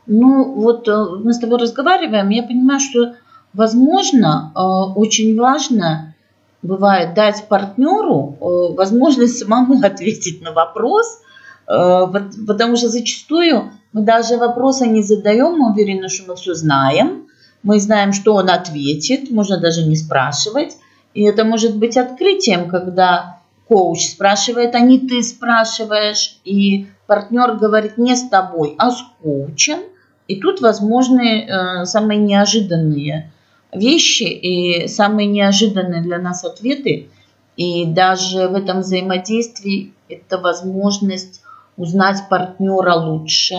Ну, 0.07 0.53
вот 0.53 0.88
э, 0.88 1.05
мы 1.24 1.33
с 1.33 1.39
тобой 1.39 1.60
разговариваем, 1.60 2.29
я 2.29 2.43
понимаю, 2.43 2.79
что, 2.79 3.15
возможно, 3.53 4.51
э, 4.55 4.60
очень 4.60 5.38
важно 5.38 6.15
бывает 6.62 7.13
дать 7.13 7.48
партнеру 7.48 8.38
э, 8.39 8.75
возможность 8.75 9.39
самому 9.39 9.79
ответить 9.86 10.41
на 10.41 10.51
вопрос, 10.51 11.19
потому 11.67 12.75
что 12.75 12.89
зачастую 12.89 13.71
мы 13.93 14.01
даже 14.01 14.36
вопроса 14.36 14.88
не 14.88 15.03
задаем, 15.03 15.57
мы 15.57 15.71
уверены, 15.71 16.10
что 16.10 16.27
мы 16.27 16.36
все 16.36 16.53
знаем, 16.53 17.27
мы 17.63 17.79
знаем, 17.79 18.12
что 18.12 18.33
он 18.33 18.50
ответит, 18.50 19.31
можно 19.31 19.57
даже 19.57 19.83
не 19.83 19.95
спрашивать. 19.95 20.75
И 21.13 21.24
это 21.24 21.45
может 21.45 21.77
быть 21.77 21.95
открытием, 21.95 22.69
когда 22.69 23.40
коуч 23.71 24.09
спрашивает, 24.09 24.75
а 24.75 24.81
не 24.81 24.99
ты 24.99 25.23
спрашиваешь, 25.23 26.41
и 26.43 26.87
партнер 27.07 27.53
говорит 27.53 27.97
не 27.97 28.17
с 28.17 28.27
тобой, 28.27 28.75
а 28.77 28.91
с 28.91 29.01
коучем. 29.23 29.79
И 30.27 30.41
тут 30.41 30.59
возможны 30.59 31.45
э, 31.45 31.85
самые 31.85 32.19
неожиданные 32.19 33.31
вещи 33.73 34.23
и 34.23 34.89
самые 34.89 35.27
неожиданные 35.27 36.01
для 36.01 36.19
нас 36.19 36.43
ответы. 36.43 37.09
И 37.55 37.85
даже 37.85 38.49
в 38.49 38.55
этом 38.55 38.81
взаимодействии 38.81 39.93
это 40.09 40.37
возможность 40.37 41.41
узнать 41.77 42.23
партнера 42.29 42.95
лучше, 42.95 43.55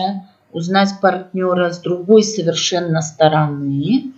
узнать 0.51 0.89
партнера 1.01 1.71
с 1.71 1.79
другой 1.79 2.21
совершенно 2.21 3.01
стороны. 3.01 4.13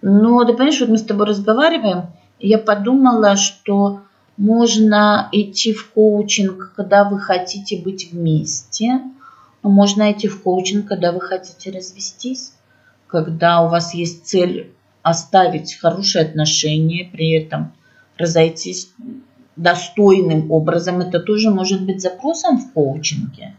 Но 0.00 0.44
ты 0.44 0.52
понимаешь, 0.52 0.78
вот 0.78 0.90
мы 0.90 0.98
с 0.98 1.02
тобой 1.02 1.26
разговариваем, 1.26 2.06
и 2.38 2.48
я 2.48 2.58
подумала, 2.58 3.34
что 3.34 4.02
можно 4.36 5.28
идти 5.32 5.72
в 5.72 5.90
коучинг, 5.92 6.72
когда 6.76 7.04
вы 7.04 7.20
хотите 7.20 7.80
быть 7.80 8.10
вместе. 8.12 9.00
Можно 9.62 10.12
идти 10.12 10.28
в 10.28 10.42
коучинг, 10.42 10.86
когда 10.86 11.12
вы 11.12 11.20
хотите 11.20 11.70
развестись, 11.70 12.52
когда 13.06 13.62
у 13.62 13.68
вас 13.68 13.94
есть 13.94 14.26
цель 14.26 14.72
оставить 15.02 15.74
хорошие 15.74 16.24
отношения, 16.24 17.08
при 17.10 17.30
этом 17.32 17.72
разойтись 18.18 18.90
достойным 19.56 20.50
образом. 20.50 21.00
Это 21.00 21.20
тоже 21.20 21.50
может 21.50 21.84
быть 21.86 22.02
запросом 22.02 22.58
в 22.58 22.72
коучинге. 22.72 23.54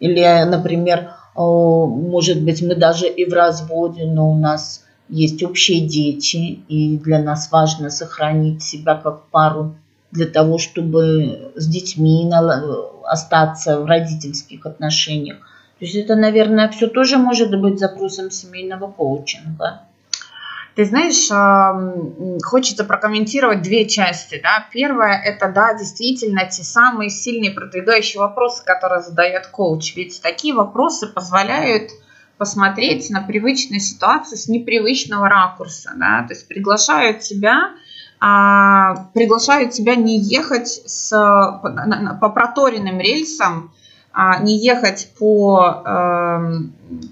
Или, 0.00 0.44
например, 0.44 1.10
может 1.36 2.42
быть, 2.42 2.62
мы 2.62 2.74
даже 2.74 3.08
и 3.08 3.28
в 3.28 3.32
разводе, 3.32 4.06
но 4.06 4.30
у 4.30 4.36
нас 4.36 4.84
есть 5.08 5.42
общие 5.42 5.86
дети, 5.86 6.60
и 6.68 6.96
для 6.96 7.22
нас 7.22 7.52
важно 7.52 7.90
сохранить 7.90 8.62
себя 8.62 8.94
как 8.94 9.26
пару 9.28 9.76
для 10.14 10.26
того, 10.26 10.58
чтобы 10.58 11.52
с 11.56 11.66
детьми 11.66 12.30
остаться 13.04 13.80
в 13.80 13.86
родительских 13.86 14.64
отношениях. 14.64 15.38
То 15.78 15.84
есть 15.84 15.96
это, 15.96 16.14
наверное, 16.14 16.68
все 16.68 16.86
тоже 16.86 17.18
может 17.18 17.50
быть 17.60 17.80
запросом 17.80 18.30
семейного 18.30 18.90
коучинга. 18.90 19.82
Ты 20.76 20.84
знаешь, 20.84 21.28
хочется 22.44 22.84
прокомментировать 22.84 23.62
две 23.62 23.88
части. 23.88 24.40
Да? 24.40 24.66
Первое– 24.72 25.20
это, 25.24 25.50
да, 25.52 25.74
действительно, 25.74 26.48
те 26.48 26.62
самые 26.62 27.10
сильные 27.10 27.50
продвигающие 27.50 28.20
вопросы, 28.20 28.64
которые 28.64 29.02
задает 29.02 29.48
коуч. 29.48 29.96
Ведь 29.96 30.22
такие 30.22 30.54
вопросы 30.54 31.08
позволяют 31.08 31.90
посмотреть 32.38 33.10
на 33.10 33.20
привычную 33.20 33.80
ситуацию 33.80 34.38
с 34.38 34.48
непривычного 34.48 35.28
ракурса. 35.28 35.92
Да? 35.96 36.24
То 36.26 36.34
есть 36.34 36.46
приглашают 36.46 37.20
тебя 37.20 37.70
а, 37.70 37.74
приглашают 38.18 39.72
тебя 39.72 39.96
не 39.96 40.18
ехать 40.18 40.68
с, 40.68 41.10
по, 41.10 42.18
по 42.20 42.28
проторенным 42.30 42.98
рельсам, 42.98 43.72
а, 44.16 44.38
не 44.38 44.56
ехать 44.58 45.10
по 45.18 45.82
э, 45.84 46.52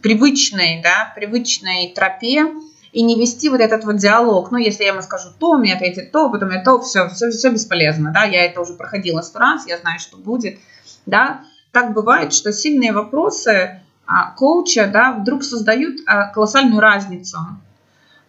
привычной, 0.03 0.81
да, 0.85 1.13
привычной 1.17 1.93
тропе 1.93 2.47
и 2.93 3.03
не 3.03 3.19
вести 3.19 3.49
вот 3.49 3.61
этот 3.61 3.85
вот 3.85 3.97
диалог. 3.97 4.53
Ну, 4.53 4.59
если 4.59 4.85
я 4.85 4.91
ему 4.91 5.03
скажу 5.03 5.31
то, 5.37 5.59
мне 5.59 5.75
ответит 5.75 6.13
то, 6.13 6.31
потом 6.31 6.51
я 6.51 6.63
то, 6.63 6.81
все, 6.81 7.09
все, 7.09 7.31
все 7.31 7.51
бесполезно, 7.51 8.13
да, 8.15 8.23
я 8.23 8.45
это 8.45 8.61
уже 8.61 8.75
проходила 8.75 9.21
сто 9.23 9.41
раз, 9.41 9.67
я 9.67 9.79
знаю, 9.79 9.99
что 9.99 10.17
будет, 10.17 10.61
да. 11.05 11.41
Так 11.73 11.93
бывает, 11.93 12.33
что 12.33 12.53
сильные 12.53 12.93
вопросы 12.93 13.83
а, 14.07 14.31
коуча, 14.37 14.87
да, 14.87 15.13
вдруг 15.13 15.43
создают 15.43 15.97
а, 16.07 16.29
колоссальную 16.29 16.81
разницу. 16.81 17.39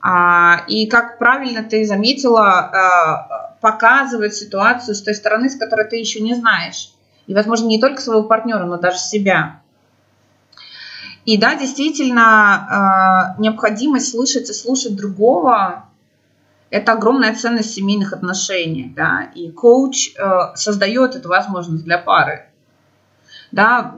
А, 0.06 0.66
и 0.68 0.86
как 0.88 1.18
правильно 1.18 1.64
ты 1.64 1.86
заметила, 1.86 2.50
а, 2.50 3.56
показывать 3.62 4.36
ситуацию 4.36 4.96
с 4.96 5.02
той 5.02 5.16
стороны, 5.16 5.50
с 5.50 5.56
которой 5.56 5.88
ты 5.88 5.96
еще 5.96 6.20
не 6.20 6.36
знаешь. 6.36 6.92
И, 7.26 7.34
возможно, 7.34 7.68
не 7.68 7.80
только 7.80 8.02
своего 8.02 8.24
партнера, 8.24 8.66
но 8.66 8.78
даже 8.78 8.98
себя. 8.98 9.62
И 11.24 11.38
да, 11.38 11.56
действительно, 11.56 12.22
а, 12.22 13.36
необходимость 13.40 14.12
слышать 14.12 14.50
и 14.50 14.54
слушать 14.54 14.98
другого– 14.98 15.86
это 16.70 16.92
огромная 16.92 17.34
ценность 17.34 17.74
семейных 17.74 18.12
отношений. 18.12 18.92
Да? 18.94 19.30
И 19.36 19.52
коуч 19.52 20.16
создает 20.56 21.16
эту 21.16 21.30
возможность 21.30 21.86
для 21.86 21.98
пары. 21.98 22.48
Да? 23.54 23.96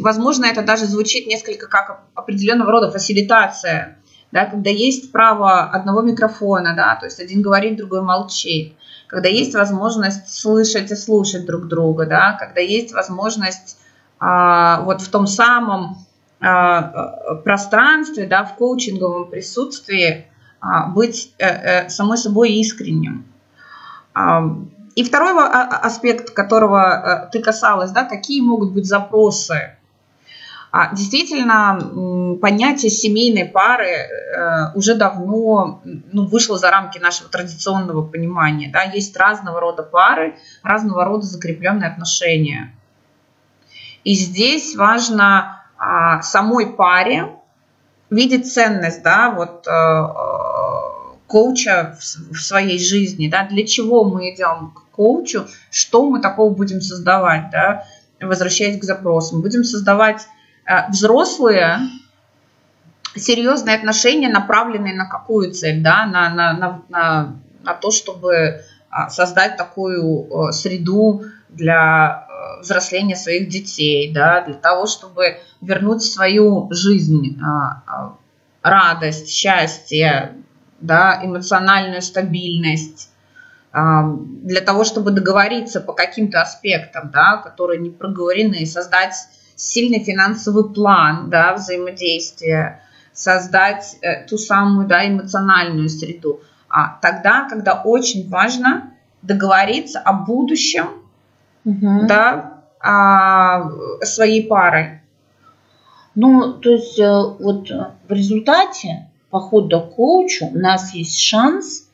Возможно, 0.00 0.44
это 0.44 0.62
даже 0.62 0.84
звучит 0.84 1.28
несколько 1.28 1.66
как 1.66 2.02
определенного 2.14 2.72
рода 2.72 2.90
фасилитация 2.90 3.96
да, 4.32 4.46
когда 4.46 4.70
есть 4.70 5.12
право 5.12 5.62
одного 5.64 6.02
микрофона, 6.02 6.74
да, 6.74 6.96
то 6.96 7.06
есть 7.06 7.20
один 7.20 7.42
говорит, 7.42 7.76
другой 7.76 8.02
молчит, 8.02 8.74
когда 9.06 9.28
есть 9.28 9.54
возможность 9.54 10.32
слышать 10.32 10.90
и 10.90 10.96
слушать 10.96 11.46
друг 11.46 11.68
друга, 11.68 12.06
да, 12.06 12.32
когда 12.32 12.60
есть 12.60 12.92
возможность 12.92 13.78
а, 14.18 14.80
вот 14.82 15.00
в 15.00 15.08
том 15.10 15.26
самом 15.26 15.98
а, 16.40 17.36
пространстве, 17.44 18.26
да, 18.26 18.44
в 18.44 18.56
коучинговом 18.56 19.30
присутствии 19.30 20.26
а, 20.60 20.88
быть 20.88 21.34
а, 21.40 21.46
а, 21.84 21.88
самой 21.88 22.18
собой 22.18 22.52
искренним. 22.52 23.24
А, 24.14 24.42
и 24.94 25.04
второй 25.04 25.34
аспект, 25.46 26.30
которого 26.30 27.28
ты 27.30 27.42
касалась, 27.42 27.90
да, 27.90 28.04
какие 28.04 28.40
могут 28.40 28.72
быть 28.72 28.86
запросы 28.86 29.52
а, 29.52 29.75
действительно, 30.92 32.36
понятие 32.40 32.90
семейной 32.90 33.46
пары 33.46 33.86
э, 33.86 34.72
уже 34.74 34.94
давно 34.94 35.80
ну, 35.84 36.26
вышло 36.26 36.58
за 36.58 36.70
рамки 36.70 36.98
нашего 36.98 37.28
традиционного 37.28 38.02
понимания. 38.02 38.70
Да? 38.72 38.82
Есть 38.82 39.16
разного 39.16 39.60
рода 39.60 39.82
пары, 39.82 40.36
разного 40.62 41.04
рода 41.04 41.24
закрепленные 41.24 41.90
отношения. 41.90 42.74
И 44.04 44.14
здесь 44.14 44.76
важно 44.76 45.64
а, 45.78 46.22
самой 46.22 46.66
паре 46.66 47.32
видеть 48.10 48.52
ценность 48.52 49.02
да, 49.02 49.30
вот, 49.30 49.66
э, 49.66 50.06
коуча 51.26 51.96
в 51.98 52.38
своей 52.38 52.78
жизни. 52.78 53.28
Да? 53.28 53.46
Для 53.46 53.66
чего 53.66 54.04
мы 54.04 54.32
идем 54.34 54.72
к 54.74 54.94
коучу, 54.94 55.46
что 55.70 56.08
мы 56.08 56.20
такого 56.20 56.52
будем 56.52 56.80
создавать, 56.80 57.50
да? 57.50 57.84
возвращаясь 58.20 58.78
к 58.78 58.84
запросам. 58.84 59.42
Будем 59.42 59.64
создавать 59.64 60.26
Э, 60.26 60.35
взрослые 60.88 61.80
серьезные 63.14 63.76
отношения, 63.76 64.28
направленные 64.28 64.94
на 64.94 65.06
какую 65.06 65.52
цель, 65.52 65.82
да, 65.82 66.06
на, 66.06 66.30
на, 66.30 66.52
на, 66.52 66.82
на, 66.88 67.36
на 67.62 67.74
то, 67.74 67.90
чтобы 67.90 68.62
а, 68.90 69.10
создать 69.10 69.56
такую 69.56 70.52
среду 70.52 71.22
для 71.48 72.26
э, 72.28 72.60
взросления 72.60 73.16
своих 73.16 73.48
детей, 73.48 74.12
да, 74.12 74.42
для 74.42 74.54
того, 74.54 74.86
чтобы 74.86 75.38
вернуть 75.60 76.02
в 76.02 76.12
свою 76.12 76.68
жизнь 76.72 77.38
а, 77.42 77.82
а, 77.86 78.16
радость, 78.62 79.30
счастье, 79.30 80.34
да, 80.80 81.20
эмоциональную 81.22 82.02
стабильность, 82.02 83.10
для 83.72 84.62
того, 84.62 84.84
чтобы 84.84 85.10
договориться 85.10 85.82
по 85.82 85.92
каким-то 85.92 86.40
аспектам, 86.40 87.10
да, 87.10 87.36
которые 87.36 87.78
не 87.78 87.90
проговорены, 87.90 88.64
создать 88.64 89.12
сильный 89.56 90.04
финансовый 90.04 90.72
план 90.72 91.30
да, 91.30 91.54
взаимодействия, 91.54 92.82
создать 93.12 93.96
э, 94.02 94.26
ту 94.26 94.36
самую 94.36 94.86
да, 94.86 95.08
эмоциональную 95.08 95.88
среду. 95.88 96.40
А 96.68 96.98
тогда, 97.00 97.48
когда 97.48 97.80
очень 97.82 98.28
важно 98.28 98.92
договориться 99.22 99.98
о 99.98 100.12
будущем 100.12 100.88
угу. 101.64 102.06
да, 102.06 102.62
а, 102.80 103.70
своей 104.02 104.46
пары. 104.46 105.02
Ну, 106.14 106.52
то 106.52 106.70
есть 106.70 106.98
э, 106.98 107.10
вот 107.10 107.68
в 107.70 108.12
результате 108.12 109.08
похода 109.30 109.80
к 109.80 109.94
коучу 109.96 110.46
у 110.46 110.58
нас 110.58 110.94
есть 110.94 111.18
шанс 111.18 111.88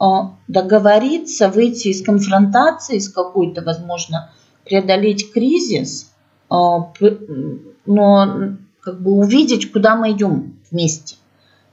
э, 0.00 0.04
договориться, 0.46 1.48
выйти 1.48 1.88
из 1.88 2.04
конфронтации 2.04 2.98
с 2.98 3.08
какой-то, 3.08 3.62
возможно, 3.62 4.30
преодолеть 4.64 5.32
кризис 5.32 6.07
но 6.50 6.92
как 8.80 9.02
бы 9.02 9.12
увидеть, 9.12 9.72
куда 9.72 9.96
мы 9.96 10.12
идем 10.12 10.58
вместе. 10.70 11.16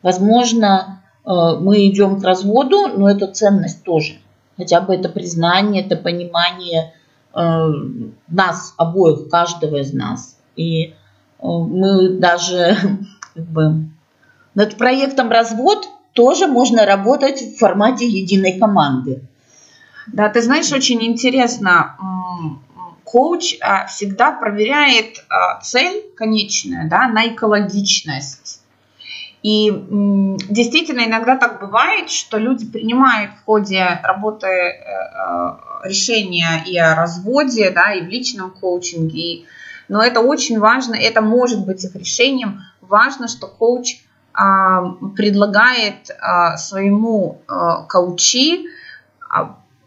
Возможно, 0.01 1.01
а, 1.23 1.55
мы 1.55 1.87
идем 1.87 2.19
к 2.19 2.23
разводу, 2.23 2.87
но 2.87 3.09
это 3.09 3.27
ценность 3.27 3.83
тоже. 3.83 4.15
Хотя 4.57 4.81
бы 4.81 4.93
это 4.93 5.09
признание, 5.09 5.83
это 5.83 5.95
понимание 5.95 6.93
а, 7.33 7.69
нас 8.27 8.73
обоих, 8.77 9.29
каждого 9.29 9.77
из 9.77 9.93
нас. 9.93 10.37
И 10.55 10.93
мы 11.41 12.17
даже 12.17 12.77
как 13.33 13.45
бы, 13.45 13.89
над 14.53 14.77
проектом 14.77 15.29
развод 15.29 15.87
тоже 16.13 16.47
можно 16.47 16.85
работать 16.85 17.41
в 17.41 17.57
формате 17.57 18.07
единой 18.07 18.57
команды. 18.57 19.21
Да, 20.07 20.29
ты 20.29 20.41
знаешь, 20.41 20.71
очень 20.71 21.03
интересно, 21.03 21.97
коуч 23.15 23.55
а, 23.61 23.85
всегда 23.85 24.33
проверяет 24.33 25.23
а, 25.29 25.61
цель 25.61 26.03
конечная 26.17 26.89
да, 26.89 27.07
на 27.07 27.29
экологичность. 27.29 28.61
И 29.41 29.71
действительно 30.49 31.05
иногда 31.05 31.37
так 31.37 31.61
бывает, 31.61 32.09
что 32.09 32.37
люди 32.37 32.65
принимают 32.65 33.31
в 33.31 33.45
ходе 33.45 34.01
работы 34.03 34.47
э, 34.47 34.73
э, 34.73 35.87
решения 35.87 36.63
и 36.65 36.77
о 36.77 36.95
разводе, 36.95 37.69
да, 37.69 37.93
и 37.93 38.01
в 38.01 38.07
личном 38.09 38.51
коучинге. 38.51 39.45
Но 39.87 40.03
это 40.03 40.19
очень 40.19 40.59
важно, 40.59 40.95
это 40.95 41.21
может 41.21 41.65
быть 41.65 41.85
их 41.85 41.95
решением. 41.95 42.63
Важно, 42.81 43.29
что 43.29 43.47
коуч 43.47 44.01
а, 44.33 44.81
предлагает 45.15 46.09
своему 46.57 47.39
коучи 47.87 48.65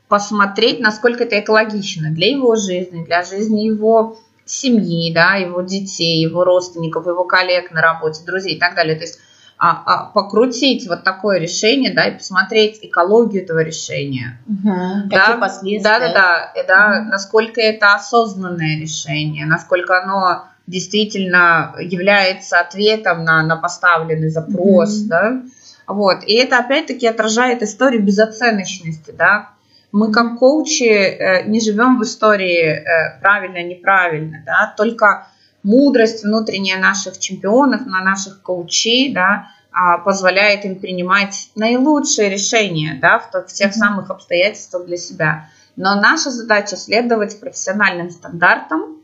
посмотреть, 0.08 0.80
насколько 0.80 1.24
это 1.24 1.40
экологично 1.40 2.10
для 2.10 2.30
его 2.30 2.56
жизни, 2.56 3.04
для 3.04 3.22
жизни 3.22 3.60
его 3.60 4.18
семьи, 4.44 5.12
да, 5.12 5.34
его 5.34 5.60
детей, 5.60 6.22
его 6.22 6.44
родственников, 6.44 7.06
его 7.06 7.24
коллег 7.24 7.70
на 7.70 7.82
работе, 7.82 8.22
друзей 8.24 8.54
и 8.54 8.58
так 8.58 8.74
далее. 8.74 8.96
То 8.96 9.02
есть 9.02 9.18
а, 9.58 9.82
а, 9.84 10.04
покрутить 10.06 10.86
вот 10.88 11.02
такое 11.02 11.38
решение, 11.38 11.92
да, 11.92 12.06
и 12.06 12.16
посмотреть 12.16 12.78
экологию 12.82 13.42
этого 13.42 13.58
решения. 13.58 14.40
Угу, 14.46 15.08
да, 15.10 15.18
какие 15.18 15.40
последствия. 15.40 15.82
Да, 15.82 15.98
да, 15.98 16.12
да, 16.54 16.62
да 16.66 17.00
угу. 17.00 17.10
насколько 17.10 17.60
это 17.60 17.94
осознанное 17.94 18.80
решение, 18.80 19.46
насколько 19.46 20.00
оно 20.00 20.44
действительно 20.68 21.74
является 21.80 22.60
ответом 22.60 23.24
на, 23.24 23.42
на 23.42 23.56
поставленный 23.56 24.30
запрос, 24.30 25.00
угу. 25.00 25.08
да. 25.08 25.42
Вот. 25.88 26.22
И 26.24 26.34
это 26.34 26.58
опять-таки 26.58 27.06
отражает 27.06 27.62
историю 27.62 28.02
безоценочности, 28.04 29.10
да, 29.10 29.50
мы 29.92 30.12
как 30.12 30.38
коучи 30.38 30.85
э, 30.85 31.44
не 31.46 31.61
живем 31.61 31.98
в 31.98 32.03
истории 32.03 32.62
э, 32.62 33.20
правильно-неправильно, 33.20 34.42
да, 34.44 34.74
только 34.77 35.29
мудрость 35.62 36.24
внутренняя 36.24 36.79
наших 36.79 37.18
чемпионов, 37.18 37.87
на 37.87 38.03
наших 38.03 38.42
коучей, 38.42 39.12
да, 39.12 39.48
а, 39.70 39.98
позволяет 39.98 40.64
им 40.64 40.79
принимать 40.79 41.51
наилучшие 41.55 42.31
решения, 42.31 42.98
да, 43.01 43.18
в, 43.18 43.31
в 43.31 43.53
тех 43.53 43.74
самых 43.74 44.11
обстоятельствах 44.11 44.87
для 44.87 44.96
себя. 44.96 45.48
Но 45.77 45.94
наша 45.94 46.31
задача 46.31 46.77
следовать 46.77 47.38
профессиональным 47.38 48.11
стандартам, 48.11 48.96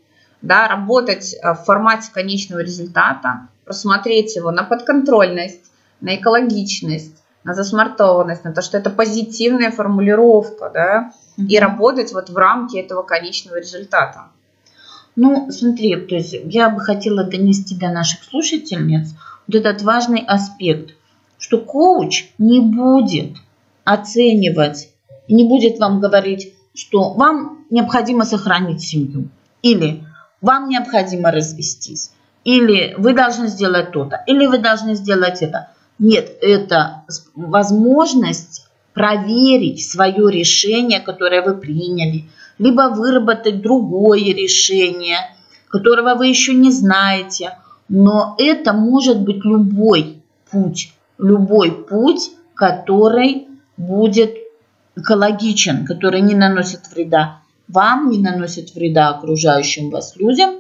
да, 0.42 0.68
работать 0.68 1.34
э, 1.34 1.52
в 1.52 1.64
формате 1.64 2.10
конечного 2.12 2.60
результата, 2.60 3.48
просмотреть 3.64 4.36
его 4.36 4.50
на 4.50 4.64
подконтрольность, 4.64 5.70
на 6.00 6.16
экологичность, 6.16 7.23
на 7.44 7.54
засмартованность, 7.54 8.44
на 8.44 8.52
то, 8.52 8.62
что 8.62 8.78
это 8.78 8.90
позитивная 8.90 9.70
формулировка, 9.70 10.70
да, 10.72 11.12
mm-hmm. 11.38 11.46
и 11.46 11.58
работать 11.58 12.12
вот 12.12 12.30
в 12.30 12.36
рамке 12.36 12.80
этого 12.80 13.02
конечного 13.02 13.56
результата. 13.56 14.28
Ну, 15.16 15.50
смотри, 15.50 15.94
то 15.96 16.14
есть 16.16 16.34
я 16.44 16.70
бы 16.70 16.80
хотела 16.80 17.22
донести 17.24 17.76
до 17.76 17.90
наших 17.90 18.24
слушательниц 18.24 19.14
вот 19.46 19.54
этот 19.54 19.82
важный 19.82 20.24
аспект, 20.26 20.94
что 21.38 21.58
коуч 21.58 22.30
не 22.38 22.60
будет 22.60 23.36
оценивать, 23.84 24.88
не 25.28 25.46
будет 25.46 25.78
вам 25.78 26.00
говорить, 26.00 26.54
что 26.74 27.12
вам 27.12 27.64
необходимо 27.70 28.24
сохранить 28.24 28.82
семью, 28.82 29.28
или 29.62 30.04
вам 30.40 30.68
необходимо 30.68 31.30
развестись, 31.30 32.10
или 32.44 32.94
вы 32.98 33.14
должны 33.14 33.48
сделать 33.48 33.92
то-то, 33.92 34.22
или 34.26 34.46
вы 34.46 34.58
должны 34.58 34.94
сделать 34.94 35.42
это. 35.42 35.70
Нет, 35.98 36.36
это 36.40 37.04
возможность 37.34 38.66
проверить 38.94 39.88
свое 39.88 40.30
решение, 40.30 41.00
которое 41.00 41.42
вы 41.42 41.54
приняли, 41.54 42.24
либо 42.58 42.90
выработать 42.90 43.62
другое 43.62 44.34
решение, 44.34 45.18
которого 45.68 46.14
вы 46.14 46.28
еще 46.28 46.54
не 46.54 46.70
знаете. 46.70 47.58
Но 47.88 48.34
это 48.38 48.72
может 48.72 49.20
быть 49.20 49.44
любой 49.44 50.22
путь, 50.50 50.92
любой 51.18 51.72
путь, 51.72 52.30
который 52.54 53.48
будет 53.76 54.36
экологичен, 54.96 55.84
который 55.84 56.20
не 56.20 56.34
наносит 56.34 56.88
вреда 56.92 57.40
вам, 57.68 58.10
не 58.10 58.18
наносит 58.18 58.74
вреда 58.74 59.10
окружающим 59.10 59.90
вас 59.90 60.16
людям, 60.16 60.56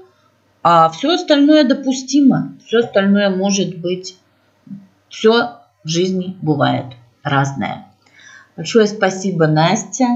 а 0.62 0.88
все 0.88 1.14
остальное 1.14 1.64
допустимо, 1.64 2.54
все 2.66 2.78
остальное 2.78 3.30
может 3.30 3.78
быть 3.78 4.16
все 5.14 5.60
в 5.84 5.88
жизни 5.88 6.36
бывает 6.42 6.86
разное. 7.22 7.86
Большое 8.56 8.86
спасибо, 8.88 9.46
Настя. 9.46 10.06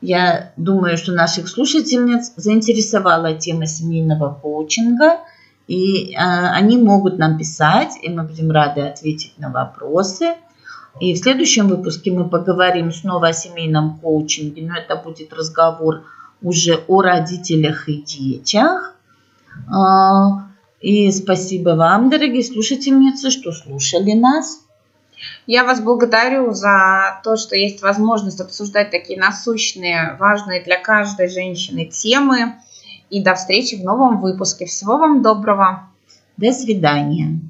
Я 0.00 0.52
думаю, 0.56 0.96
что 0.96 1.12
наших 1.12 1.48
слушательниц 1.48 2.32
заинтересовала 2.36 3.34
тема 3.34 3.66
семейного 3.66 4.32
коучинга. 4.32 5.18
И 5.66 6.12
э, 6.12 6.18
они 6.18 6.76
могут 6.76 7.18
нам 7.18 7.38
писать, 7.38 7.94
и 8.02 8.10
мы 8.10 8.22
будем 8.22 8.50
рады 8.50 8.82
ответить 8.82 9.34
на 9.38 9.50
вопросы. 9.50 10.34
И 11.00 11.14
в 11.14 11.18
следующем 11.18 11.68
выпуске 11.68 12.12
мы 12.12 12.28
поговорим 12.28 12.92
снова 12.92 13.28
о 13.28 13.32
семейном 13.32 13.98
коучинге, 13.98 14.62
но 14.68 14.76
это 14.76 14.94
будет 14.94 15.32
разговор 15.32 16.04
уже 16.42 16.76
о 16.86 17.02
родителях 17.02 17.88
и 17.88 18.02
детях. 18.02 18.94
И 20.84 21.10
спасибо 21.12 21.70
вам, 21.70 22.10
дорогие 22.10 22.44
слушательницы, 22.44 23.30
что 23.30 23.52
слушали 23.52 24.12
нас. 24.12 24.60
Я 25.46 25.64
вас 25.64 25.80
благодарю 25.80 26.52
за 26.52 27.22
то, 27.24 27.38
что 27.38 27.56
есть 27.56 27.80
возможность 27.80 28.38
обсуждать 28.42 28.90
такие 28.90 29.18
насущные, 29.18 30.14
важные 30.20 30.62
для 30.62 30.78
каждой 30.78 31.30
женщины 31.30 31.86
темы. 31.86 32.56
И 33.08 33.22
до 33.22 33.34
встречи 33.34 33.76
в 33.76 33.82
новом 33.82 34.20
выпуске. 34.20 34.66
Всего 34.66 34.98
вам 34.98 35.22
доброго. 35.22 35.88
До 36.36 36.52
свидания. 36.52 37.40